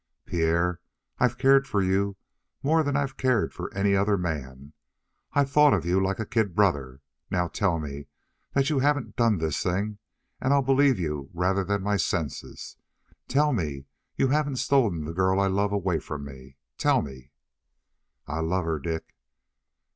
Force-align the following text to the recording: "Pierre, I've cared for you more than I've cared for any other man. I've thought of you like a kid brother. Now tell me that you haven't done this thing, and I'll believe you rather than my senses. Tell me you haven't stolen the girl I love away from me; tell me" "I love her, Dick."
"Pierre, 0.25 0.79
I've 1.19 1.37
cared 1.37 1.67
for 1.67 1.79
you 1.79 2.15
more 2.63 2.81
than 2.81 2.95
I've 2.97 3.17
cared 3.17 3.53
for 3.53 3.71
any 3.71 3.95
other 3.95 4.17
man. 4.17 4.73
I've 5.33 5.51
thought 5.51 5.75
of 5.75 5.85
you 5.85 6.01
like 6.03 6.17
a 6.19 6.25
kid 6.25 6.55
brother. 6.55 7.01
Now 7.29 7.47
tell 7.47 7.77
me 7.77 8.07
that 8.53 8.71
you 8.71 8.79
haven't 8.79 9.15
done 9.15 9.37
this 9.37 9.61
thing, 9.61 9.99
and 10.41 10.53
I'll 10.53 10.63
believe 10.63 10.97
you 10.97 11.29
rather 11.35 11.63
than 11.63 11.83
my 11.83 11.97
senses. 11.97 12.77
Tell 13.27 13.53
me 13.53 13.85
you 14.15 14.29
haven't 14.29 14.55
stolen 14.55 15.05
the 15.05 15.13
girl 15.13 15.39
I 15.39 15.45
love 15.45 15.71
away 15.71 15.99
from 15.99 16.25
me; 16.25 16.57
tell 16.79 17.03
me" 17.03 17.29
"I 18.25 18.39
love 18.39 18.65
her, 18.65 18.79
Dick." 18.79 19.13